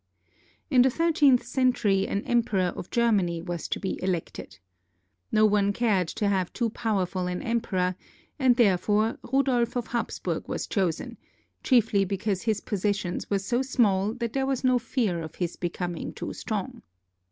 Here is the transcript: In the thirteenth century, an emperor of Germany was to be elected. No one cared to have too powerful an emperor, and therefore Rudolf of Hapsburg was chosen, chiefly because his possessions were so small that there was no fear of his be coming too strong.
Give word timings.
In 0.71 0.81
the 0.81 0.89
thirteenth 0.89 1.43
century, 1.43 2.07
an 2.07 2.23
emperor 2.25 2.73
of 2.75 2.89
Germany 2.89 3.39
was 3.39 3.67
to 3.67 3.79
be 3.79 3.99
elected. 4.01 4.57
No 5.31 5.45
one 5.45 5.71
cared 5.73 6.07
to 6.07 6.27
have 6.27 6.51
too 6.53 6.71
powerful 6.71 7.27
an 7.27 7.43
emperor, 7.43 7.93
and 8.39 8.55
therefore 8.55 9.19
Rudolf 9.31 9.75
of 9.75 9.89
Hapsburg 9.89 10.47
was 10.47 10.65
chosen, 10.65 11.17
chiefly 11.61 12.03
because 12.03 12.41
his 12.41 12.61
possessions 12.61 13.29
were 13.29 13.37
so 13.37 13.61
small 13.61 14.15
that 14.15 14.33
there 14.33 14.47
was 14.47 14.63
no 14.63 14.79
fear 14.79 15.21
of 15.21 15.35
his 15.35 15.55
be 15.55 15.69
coming 15.69 16.13
too 16.13 16.33
strong. 16.33 16.81